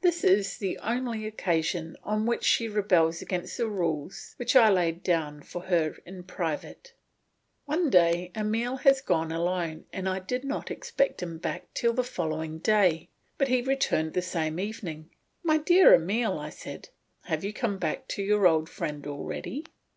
This 0.00 0.24
is 0.24 0.58
the 0.58 0.76
only 0.78 1.24
occasion 1.24 1.96
on 2.02 2.26
which 2.26 2.42
she 2.42 2.66
rebels 2.66 3.22
against 3.22 3.56
the 3.56 3.68
rules 3.68 4.34
which 4.36 4.56
I 4.56 4.68
laid 4.68 5.04
down 5.04 5.40
for 5.40 5.66
her 5.66 5.94
in 6.04 6.24
private. 6.24 6.94
One 7.64 7.88
day 7.88 8.32
Emile 8.36 8.78
had 8.78 8.96
gone 9.06 9.30
alone 9.30 9.86
and 9.92 10.08
I 10.08 10.18
did 10.18 10.42
not 10.42 10.72
expect 10.72 11.22
him 11.22 11.38
back 11.38 11.72
till 11.74 11.92
the 11.92 12.02
following 12.02 12.58
day, 12.58 13.08
but 13.36 13.46
he 13.46 13.62
returned 13.62 14.14
the 14.14 14.20
same 14.20 14.58
evening. 14.58 15.10
"My 15.44 15.58
dear 15.58 15.94
Emile," 15.94 16.50
said 16.50 16.88
I, 17.22 17.28
"have 17.28 17.44
you 17.44 17.52
come 17.52 17.78
back 17.78 18.08
to 18.08 18.22
your 18.24 18.48
old 18.48 18.68
friend 18.68 19.06
already?" 19.06 19.64